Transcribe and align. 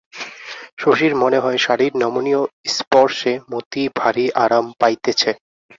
শশীর 0.77 1.13
মনে 1.15 1.39
হয় 1.39 1.57
শাড়ির 1.57 1.93
নমনীয় 2.01 2.41
স্পর্শে 2.75 3.33
মতি 3.51 3.83
ভারি 3.95 4.25
আরাম 4.43 4.65
পাইতেছে। 4.79 5.31